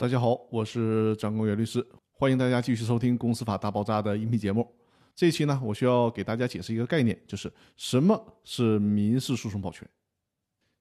[0.00, 4.66] 大家好，我是张公元律师，欢迎大家继续收听《公司法大爆炸》的音频节目。
[5.14, 9.86] 这期呢，我需要给大家解释一个概念，就是什么是民事诉讼保全。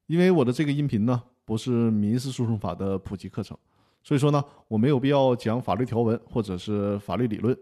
[0.07, 3.57] 因为我的这个音频呢，不是民事诉讼法的普及课程，
[4.01, 7.53] 所以说呢，我没有必要讲法律条文或者是法律理论。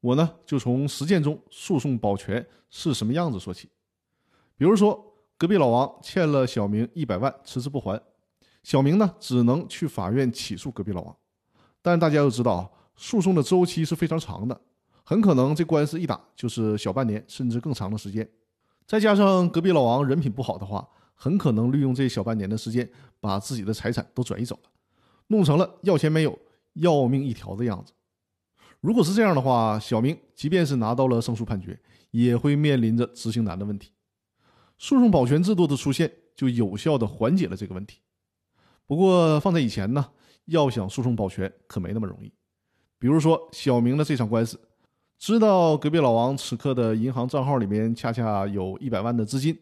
[0.00, 3.68] 我呢，就从实践中诉讼保全是什么样子说起。
[4.56, 8.02] 比如说，隔壁老王欠了小明一百万，迟迟不还。
[8.62, 11.16] 小明呢，只能去法院起诉隔壁老王，
[11.80, 14.60] 但大家要知道啊，诉讼的周期是非常长的，
[15.02, 18.28] 很可能这官司一打就是小半年甚至更长的时间。
[18.86, 22.88] 再加上隔壁老王人品不好的话，很可能利用这小半年的时间，
[23.20, 24.70] 把自己的财产都转移走了，
[25.28, 26.38] 弄成了要钱没有，
[26.74, 27.92] 要命一条的样子。
[28.80, 33.92] 如果是这样的话，小明即便是拿到了胜诉判决，也会面临着执行难的问题。
[34.78, 38.00] 诉讼保全制度的出现，就有效的缓解了这个问题。
[38.92, 40.06] 不过放在以前呢，
[40.44, 42.30] 要想诉讼保全可没那么容易。
[42.98, 44.60] 比如说小明的这场官司，
[45.18, 49.58] 知道隔壁老王此刻的银行账号里面恰恰有一百万的资金，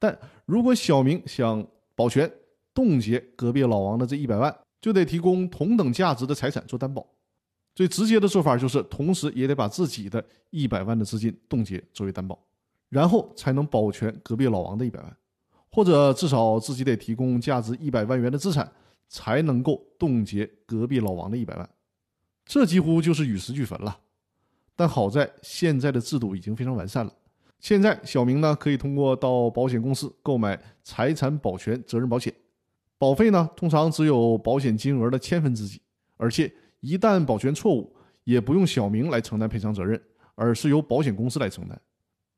[0.00, 2.28] 但如果小明想保全
[2.74, 7.06] 冻结隔壁老王的这一百万，就得提供同等价值的财产做担保。
[7.76, 12.36] 最直接的做法就是，同时也得把自己的一百万的资金冻结作为担保，
[12.88, 15.16] 然后才能保全隔壁老王的一百万。
[15.72, 18.70] 或者至少自己得提供价值一百万元的资产，
[19.08, 21.68] 才能够冻结隔壁老王的一百万，
[22.44, 23.98] 这几乎就是与时俱焚了。
[24.76, 27.12] 但好在现在的制度已经非常完善了。
[27.58, 32.34] 现在小明呢可以通过到保险公司购买财产保全责任保险，
[32.98, 35.80] 保费呢通常只有保险金额的千分之几，
[36.16, 39.98] 而且一旦保全错误，也不用小明来承担赔偿责任，
[40.34, 41.80] 而是由保险公司来承担。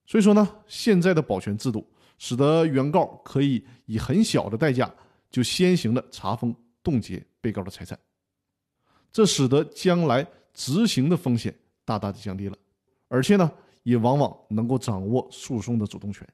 [0.06, 1.84] 所以说呢，现在的保全制度。
[2.18, 4.92] 使得原告可以以很小的代价
[5.30, 7.98] 就先行的查封冻结被告的财产，
[9.12, 11.54] 这使得将来执行的风险
[11.84, 12.56] 大大的降低了，
[13.08, 13.50] 而且呢，
[13.82, 16.26] 也往往能够掌握诉讼的主动权。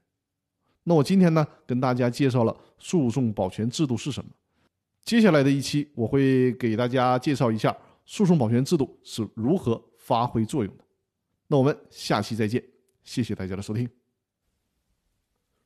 [0.83, 4.31] 那我今天呢，跟大家介绍了诉讼保全制度是什么，
[5.03, 7.75] 接下来的一期我会给大家介绍一下
[8.05, 10.83] 诉讼保全制度是如何发挥作用的。
[11.47, 12.63] 那我们下期再见，
[13.03, 13.89] 谢谢大家的收听。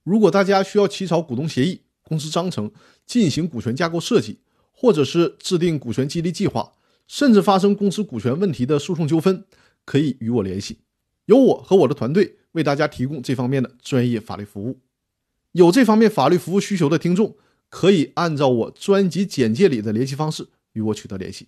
[0.06, 2.72] 如果大家需要起草股东协议、公司章程、
[3.08, 4.38] 进行股权架构设计，
[4.72, 6.74] 或者是制定股权激励计划，
[7.08, 9.44] 甚至发生公司股权问题的诉讼纠纷，
[9.84, 10.78] 可以与我联系，
[11.26, 14.80] 由我和我的团队为大家提供这方面的专业法律服务。
[15.54, 17.36] 有这方面法律服务需求的听众，
[17.70, 21.48] 可以按照我专辑简介里的联系方式与我取得联系。